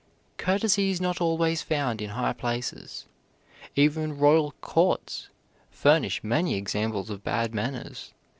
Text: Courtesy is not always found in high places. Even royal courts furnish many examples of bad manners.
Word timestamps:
Courtesy 0.37 0.89
is 0.89 0.99
not 0.99 1.21
always 1.21 1.61
found 1.61 2.01
in 2.01 2.09
high 2.09 2.33
places. 2.33 3.05
Even 3.75 4.17
royal 4.17 4.55
courts 4.59 5.29
furnish 5.69 6.23
many 6.23 6.55
examples 6.55 7.11
of 7.11 7.23
bad 7.23 7.53
manners. 7.53 8.11